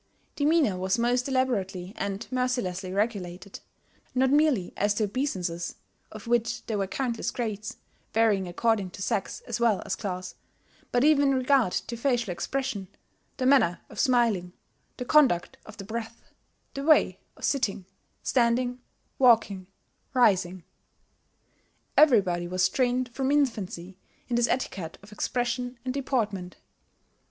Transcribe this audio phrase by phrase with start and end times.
[0.35, 3.59] Demeanour was most elaborately and mercilessly regulated,
[4.15, 5.75] not merely as to obeisances,
[6.11, 7.77] of which there were countless grades,
[8.11, 10.33] varying according to sex as well as class,
[10.91, 12.87] but even in regard to facial expression,
[13.37, 14.53] the manner of smiling,
[14.97, 16.23] the conduct of the breath,
[16.73, 17.85] the way of sitting,
[18.23, 18.81] standing,
[19.19, 19.67] walking,
[20.15, 20.63] rising.
[21.95, 23.99] Everybody was trained from infancy
[24.29, 26.57] in this etiquette of expression and deportment.